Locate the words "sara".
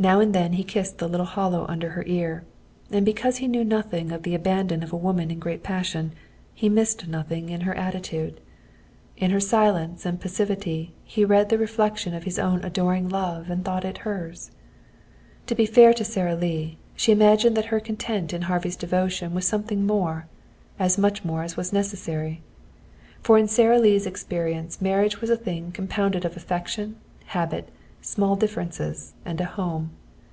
16.04-16.34, 23.46-23.78